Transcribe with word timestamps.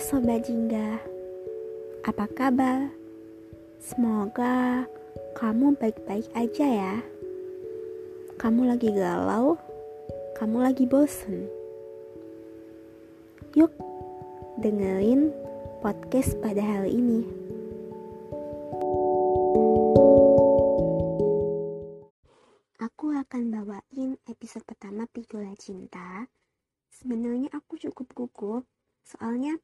Sobat 0.00 0.48
Jingga, 0.48 0.96
apa 2.08 2.24
kabar? 2.32 2.88
Semoga 3.76 4.88
kamu 5.36 5.76
baik-baik 5.76 6.24
aja 6.32 6.64
ya. 6.64 6.94
Kamu 8.40 8.64
lagi 8.64 8.96
galau, 8.96 9.60
kamu 10.40 10.64
lagi 10.64 10.88
bosen. 10.88 11.44
Yuk, 13.52 13.68
dengerin 14.64 15.36
podcast 15.84 16.32
pada 16.40 16.64
hari 16.64 16.96
ini. 16.96 17.20
Aku 22.80 23.12
akan 23.12 23.52
bawain 23.52 24.16
episode 24.24 24.64
pertama 24.64 25.04
Pigola 25.12 25.52
Cinta. 25.60 26.24
Sebenarnya 26.88 27.52
aku 27.52 27.76
cukup 27.76 28.16
gugup, 28.16 28.64
soalnya 29.04 29.60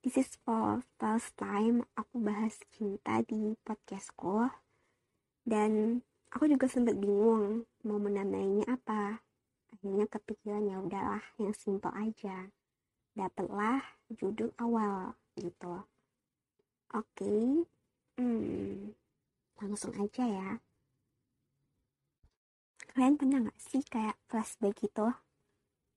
This 0.00 0.16
is 0.16 0.32
for 0.48 0.80
first 0.96 1.36
time 1.36 1.84
aku 1.92 2.24
bahas 2.24 2.56
cinta 2.72 3.20
di 3.20 3.52
podcastku 3.60 4.48
dan 5.44 6.00
aku 6.32 6.48
juga 6.48 6.72
sempat 6.72 6.96
bingung 6.96 7.68
mau 7.84 8.00
menamainya 8.00 8.64
apa. 8.64 9.20
Akhirnya 9.68 10.08
kepikiran 10.08 10.72
ya 10.72 10.80
udahlah 10.80 11.20
yang 11.36 11.52
simple 11.52 11.92
aja. 11.92 12.48
Dapatlah 13.12 13.84
judul 14.08 14.56
awal 14.56 15.20
gitu. 15.36 15.84
Oke, 16.96 17.20
okay. 17.20 17.44
hmm, 18.16 18.96
langsung 19.60 19.92
aja 20.00 20.24
ya. 20.24 20.50
Kalian 22.96 23.20
pernah 23.20 23.52
gak 23.52 23.60
sih 23.60 23.84
kayak 23.84 24.16
flashback 24.32 24.80
gitu? 24.80 25.12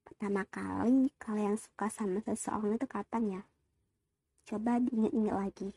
Pertama 0.03 0.43
kali 0.51 1.07
kalian 1.23 1.55
suka 1.55 1.87
sama 1.87 2.19
seseorang 2.27 2.75
itu 2.75 2.83
kapan 2.83 3.39
ya? 3.39 3.43
Coba 4.43 4.75
diingat-ingat 4.75 5.35
lagi. 5.39 5.69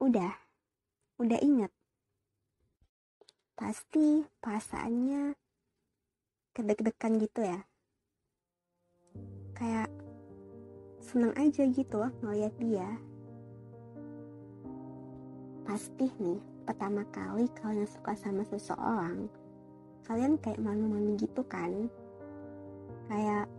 Udah, 0.00 0.32
udah 1.20 1.38
inget. 1.44 1.68
Pasti 3.52 4.24
perasaannya 4.40 5.36
kedek-dekan 6.56 7.20
gitu 7.20 7.44
ya. 7.44 7.60
Kayak 9.52 9.92
seneng 11.04 11.36
aja 11.36 11.68
gitu 11.68 12.00
ngeliat 12.24 12.54
dia. 12.56 12.88
Pasti 15.68 16.08
nih, 16.16 16.40
pertama 16.64 17.04
kali 17.12 17.44
kalian 17.60 17.84
suka 17.84 18.16
sama 18.16 18.40
seseorang, 18.48 19.28
kalian 20.08 20.40
kayak 20.40 20.64
malu-malu 20.64 21.12
gitu 21.20 21.44
kan. 21.44 21.92
Kayak 23.12 23.52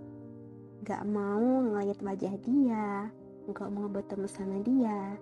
gak 0.81 1.05
mau 1.05 1.61
ngeliat 1.69 2.01
wajah 2.01 2.33
dia, 2.41 3.13
nggak 3.49 3.69
mau 3.73 3.89
bertemu 3.89 4.27
sama 4.29 4.61
dia. 4.61 5.17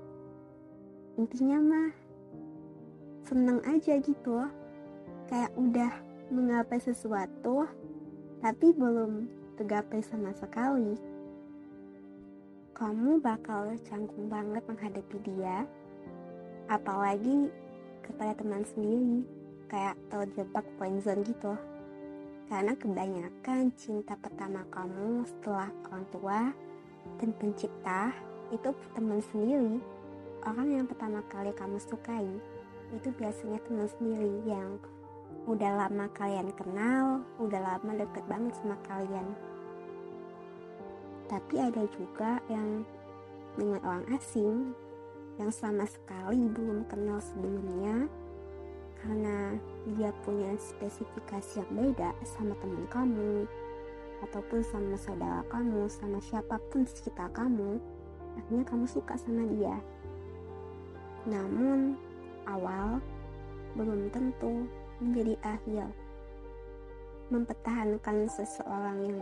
Intinya 1.15 1.57
mah 1.63 1.89
seneng 3.23 3.63
aja 3.63 3.95
gitu. 4.03 4.47
Kayak 5.27 5.51
udah 5.55 5.91
menggapai 6.31 6.79
sesuatu 6.79 7.67
tapi 8.43 8.75
belum 8.75 9.27
tergapai 9.55 10.03
sama 10.03 10.35
sekali. 10.35 10.99
Kamu 12.77 13.17
bakal 13.23 13.73
canggung 13.87 14.29
banget 14.29 14.61
menghadapi 14.69 15.17
dia 15.25 15.65
apalagi 16.69 17.49
kepada 18.05 18.35
teman 18.37 18.63
sendiri. 18.67 19.23
Kayak 19.67 19.99
terjebak 20.07 20.63
friendzone 20.79 21.27
gitu. 21.27 21.55
Karena 22.47 22.71
kebanyakan 22.79 23.75
cinta 23.75 24.15
pertama 24.15 24.63
kamu 24.71 25.27
setelah 25.27 25.67
orang 25.91 26.05
tua 26.15 26.39
dan 27.19 27.29
pencipta 27.35 28.11
itu 28.51 28.69
teman 28.95 29.19
sendiri. 29.31 29.79
Orang 30.47 30.71
yang 30.71 30.85
pertama 30.87 31.23
kali 31.27 31.51
kamu 31.55 31.79
sukai 31.81 32.27
itu 32.95 33.09
biasanya 33.19 33.59
teman 33.67 33.87
sendiri 33.87 34.47
yang 34.47 34.79
udah 35.47 35.87
lama 35.87 36.07
kalian 36.15 36.51
kenal 36.55 37.23
udah 37.39 37.59
lama 37.59 37.91
deket 37.99 38.23
banget 38.27 38.53
sama 38.59 38.75
kalian. 38.87 39.27
Tapi 41.27 41.55
ada 41.59 41.83
juga 41.91 42.39
yang 42.47 42.87
dengan 43.59 43.83
orang 43.83 44.05
asing 44.15 44.71
yang 45.35 45.51
sama 45.51 45.83
sekali 45.83 46.47
belum 46.49 46.87
kenal 46.87 47.19
sebelumnya 47.19 48.07
karena 49.03 49.53
dia 49.93 50.09
punya 50.25 50.51
spesifikasi 50.57 51.61
yang 51.61 51.71
beda 51.75 52.09
sama 52.25 52.57
teman 52.57 52.85
kamu 52.89 53.45
ataupun 54.25 54.65
sama 54.65 54.97
saudara 54.97 55.45
kamu, 55.51 55.85
sama 55.89 56.17
siapa 56.23 56.57
pun 56.69 56.85
di 56.85 56.89
sekitar 56.89 57.29
kamu, 57.33 57.77
akhirnya 58.37 58.65
kamu 58.65 58.85
suka 58.89 59.13
sama 59.17 59.45
dia. 59.53 59.77
Namun, 61.27 61.99
awal 62.47 63.03
belum 63.75 64.09
tentu 64.09 64.65
menjadi 65.03 65.35
akhir. 65.45 65.85
Mempertahankan 67.27 68.31
seseorang 68.31 68.97
yang 69.03 69.21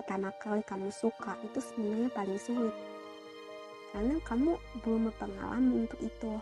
pertama 0.00 0.32
kali 0.40 0.64
kamu 0.64 0.88
suka 0.88 1.36
itu 1.44 1.60
sebenarnya 1.60 2.08
paling 2.16 2.40
sulit. 2.40 2.74
Karena 3.94 4.16
kamu 4.26 4.58
belum 4.82 5.12
berpengalaman 5.12 5.86
untuk 5.86 6.00
itu. 6.02 6.34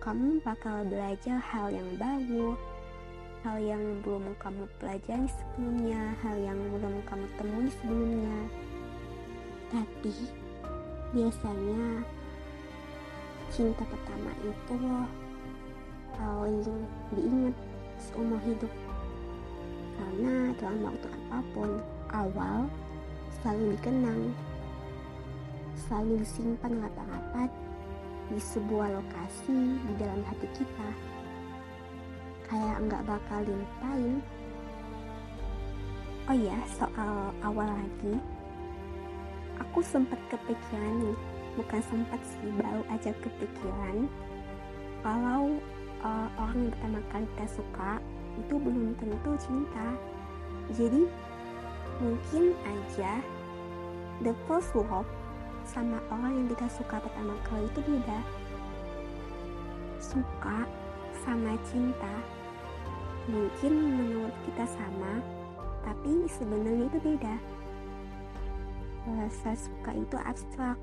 Kamu 0.00 0.40
bakal 0.42 0.88
belajar 0.88 1.38
hal 1.38 1.70
yang 1.70 1.90
baru, 2.00 2.56
hal 3.42 3.58
yang 3.58 3.82
belum 4.06 4.38
kamu 4.38 4.70
pelajari 4.78 5.26
sebelumnya, 5.26 6.14
hal 6.22 6.38
yang 6.38 6.58
belum 6.78 7.02
kamu 7.10 7.26
temui 7.34 7.66
sebelumnya. 7.82 8.38
Tapi 9.66 10.14
biasanya 11.10 12.06
cinta 13.50 13.82
pertama 13.82 14.30
itu 14.46 14.78
paling 16.14 16.62
diingat 17.18 17.56
seumur 17.98 18.38
hidup. 18.46 18.70
Karena 19.98 20.54
dalam 20.62 20.78
waktu 20.86 21.08
apa 21.10 21.38
pun, 21.50 21.70
awal 22.14 22.70
selalu 23.42 23.74
dikenang, 23.74 24.22
selalu 25.74 26.22
disimpan 26.22 26.78
rapat-rapat 26.78 27.50
di 28.30 28.38
sebuah 28.38 29.02
lokasi 29.02 29.82
di 29.82 29.92
dalam 29.98 30.22
hati 30.30 30.46
kita 30.54 31.11
kayak 32.52 32.76
nggak 32.84 33.02
bakal 33.08 33.40
dilupain 33.48 34.20
oh 36.30 36.36
ya 36.36 36.54
soal 36.78 37.34
awal 37.42 37.66
lagi. 37.66 38.14
Aku 39.58 39.82
sempat 39.82 40.18
kepikiran 40.30 41.02
nih. 41.02 41.18
Bukan 41.58 41.80
sempat 41.84 42.20
sih 42.24 42.48
baru 42.56 42.82
aja 42.88 43.12
kepikiran. 43.20 44.08
Kalau 45.02 45.58
uh, 46.00 46.28
orang 46.38 46.70
yang 46.70 46.72
pertama 46.72 47.00
kali 47.10 47.26
kita 47.34 47.46
suka 47.60 47.90
itu 48.38 48.54
belum 48.56 48.94
tentu 48.96 49.30
cinta. 49.36 49.86
Jadi 50.72 51.04
mungkin 52.00 52.56
aja 52.64 53.20
the 54.24 54.32
first 54.46 54.72
love 54.72 55.10
sama 55.68 56.00
orang 56.08 56.32
yang 56.42 56.46
kita 56.54 56.66
suka 56.70 56.96
pertama 57.02 57.34
kali 57.50 57.66
itu 57.66 57.80
beda. 57.82 58.20
Suka 60.00 60.64
sama 61.22 61.54
cinta 61.68 62.14
mungkin 63.30 63.72
menurut 63.74 64.34
kita 64.46 64.64
sama 64.66 65.22
tapi 65.82 66.26
sebenarnya 66.30 66.86
itu 66.86 66.98
beda. 67.02 67.34
Rasa 69.02 69.58
suka 69.58 69.90
itu 69.98 70.16
abstrak. 70.18 70.78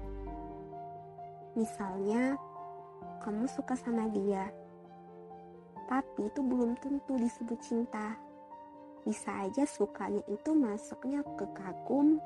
Misalnya 1.55 2.35
kamu 3.23 3.47
suka 3.47 3.75
sama 3.75 4.07
dia 4.11 4.47
tapi 5.89 6.29
itu 6.29 6.39
belum 6.45 6.77
tentu 6.77 7.17
disebut 7.17 7.59
cinta. 7.66 8.13
Bisa 9.01 9.47
aja 9.47 9.65
sukanya 9.65 10.21
itu 10.30 10.53
masuknya 10.53 11.25
ke 11.33 11.45
kagum 11.57 12.21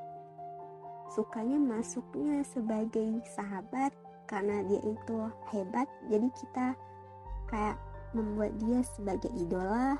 sukanya 1.14 1.60
masuknya 1.60 2.42
sebagai 2.42 3.22
sahabat 3.36 3.94
karena 4.26 4.66
dia 4.66 4.80
itu 4.82 5.16
hebat 5.52 5.86
jadi 6.10 6.28
kita 6.32 6.66
kayak 7.46 7.76
membuat 8.14 8.54
dia 8.62 8.80
sebagai 8.94 9.28
idola 9.34 9.98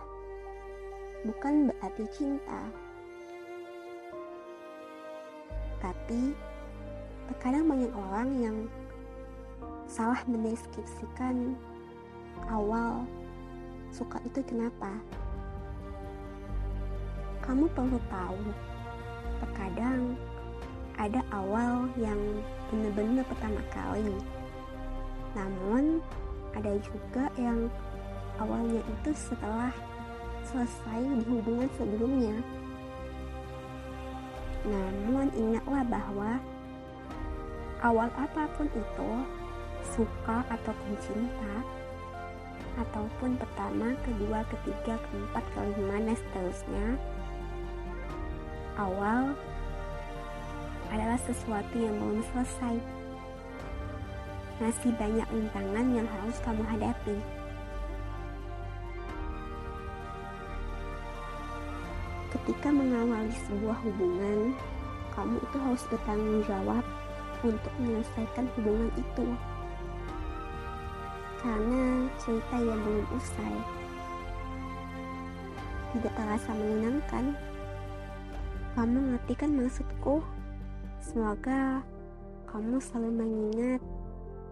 bukan 1.26 1.69
berarti 1.69 2.05
cinta. 2.14 2.62
Tapi 5.82 6.32
terkadang 7.28 7.69
banyak 7.69 7.93
orang 7.93 8.28
yang 8.40 8.56
salah 9.84 10.20
mendeskripsikan 10.25 11.58
awal 12.49 13.05
suka 13.93 14.17
itu 14.25 14.40
kenapa. 14.46 14.96
Kamu 17.44 17.69
perlu 17.76 18.00
tahu, 18.08 18.40
terkadang 19.44 20.17
ada 20.96 21.20
awal 21.34 21.93
yang 22.00 22.17
benar-benar 22.72 23.26
pertama 23.28 23.60
kali. 23.75 24.17
Namun 25.37 26.00
ada 26.55 26.72
juga 26.81 27.28
yang 27.37 27.69
awalnya 28.38 28.82
itu 28.82 29.10
setelah 29.14 29.70
selesai 30.44 31.00
di 31.02 31.25
hubungan 31.31 31.70
sebelumnya 31.78 32.36
Namun 34.64 35.28
ingatlah 35.36 35.84
bahwa 35.84 36.40
awal 37.84 38.08
apa 38.16 38.48
pun 38.56 38.64
itu, 38.72 39.10
suka 39.92 40.40
ataupun 40.48 40.92
cinta, 41.04 41.54
ataupun 42.81 43.36
pertama, 43.36 43.92
kedua, 44.08 44.40
ketiga, 44.48 44.96
keempat, 44.96 45.44
kelima, 45.52 46.00
dan 46.00 46.16
seterusnya, 46.16 46.88
awal 48.81 49.36
adalah 50.88 51.20
sesuatu 51.28 51.76
yang 51.76 51.94
belum 52.00 52.25
selesai. 52.32 52.76
Masih 54.64 54.96
banyak 54.96 55.28
rintangan 55.28 55.86
yang 55.92 56.08
harus 56.08 56.40
kamu 56.40 56.64
hadapi. 56.64 57.19
Ketika 62.44 62.69
mengawali 62.69 63.32
sebuah 63.49 63.81
hubungan, 63.88 64.52
kamu 65.17 65.41
itu 65.41 65.56
harus 65.64 65.82
bertanggung 65.88 66.44
jawab 66.44 66.85
untuk 67.41 67.73
menyelesaikan 67.81 68.44
hubungan 68.52 68.93
itu. 69.00 69.26
Karena 71.41 72.05
cerita 72.20 72.56
yang 72.61 72.81
belum 72.85 73.08
usai 73.17 73.56
tidak 75.96 76.12
terasa 76.20 76.50
menyenangkan. 76.52 77.25
Kamu 78.76 78.99
ngerti 79.14 79.32
kan 79.41 79.50
maksudku? 79.56 80.20
Semoga 81.00 81.81
kamu 82.50 82.76
selalu 82.76 83.11
mengingat 83.25 83.81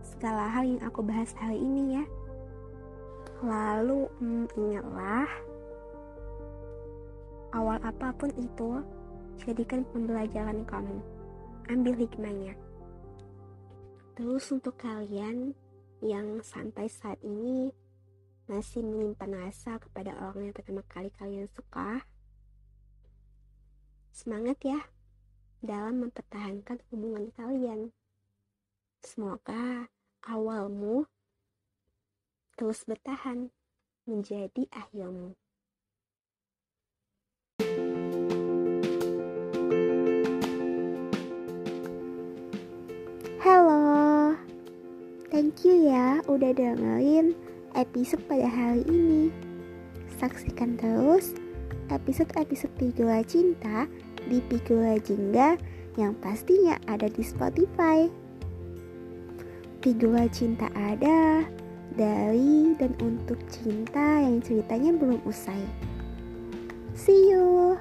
segala 0.00 0.48
hal 0.48 0.64
yang 0.64 0.80
aku 0.80 1.04
bahas 1.04 1.34
hari 1.36 1.60
ini 1.60 2.00
ya. 2.00 2.04
Lalu 3.44 4.06
hmm, 4.22 4.46
ingatlah, 4.54 5.28
awal 7.72 7.88
apa 7.88 8.12
pun 8.12 8.28
itu, 8.36 8.84
jadikan 9.40 9.80
pembelajaran 9.96 10.60
kamu. 10.68 11.00
Ambil 11.72 12.04
hikmahnya. 12.04 12.52
Terus 14.12 14.44
untuk 14.52 14.76
kalian 14.76 15.56
yang 16.04 16.44
sampai 16.44 16.84
saat 16.92 17.16
ini 17.24 17.72
masih 18.44 18.84
menyimpan 18.84 19.48
rasa 19.48 19.80
kepada 19.80 20.12
orang 20.20 20.52
yang 20.52 20.52
pertama 20.52 20.84
kali 20.84 21.08
kalian 21.16 21.48
suka, 21.48 22.04
semangat 24.12 24.60
ya! 24.60 24.92
dalam 25.64 26.04
mempertahankan 26.04 26.76
hubungan 26.92 27.32
kalian. 27.32 27.96
Semoga 29.00 29.88
awalmu 30.28 31.08
terus 32.52 32.84
bertahan 32.84 33.48
menjadi 34.04 34.68
akhirmu. 34.76 35.40
Thank 45.52 45.68
you 45.68 45.92
ya 45.92 46.24
udah 46.32 46.56
dengerin 46.56 47.36
episode 47.76 48.24
pada 48.24 48.48
hari 48.48 48.80
ini. 48.88 49.28
Saksikan 50.16 50.80
terus 50.80 51.36
episode-episode 51.92 52.72
Figura 52.80 53.20
Cinta 53.20 53.84
di 54.32 54.40
Figura 54.48 54.96
Jingga 54.96 55.60
yang 56.00 56.16
pastinya 56.24 56.80
ada 56.88 57.04
di 57.04 57.20
Spotify. 57.20 58.08
Figura 59.84 60.24
Cinta 60.32 60.72
ada 60.72 61.44
dari 62.00 62.72
dan 62.80 62.96
untuk 63.04 63.36
cinta 63.52 64.24
yang 64.24 64.40
ceritanya 64.40 64.96
belum 64.96 65.20
usai. 65.28 65.60
See 66.96 67.28
you! 67.28 67.71